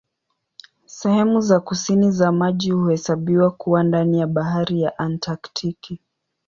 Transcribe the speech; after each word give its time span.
Sehemu 0.85 1.41
za 1.41 1.59
kusini 1.59 2.11
za 2.11 2.31
maji 2.31 2.71
huhesabiwa 2.71 3.51
kuwa 3.51 3.83
ndani 3.83 4.19
ya 4.19 4.27
Bahari 4.27 4.81
ya 4.81 4.99
Antaktiki. 4.99 5.99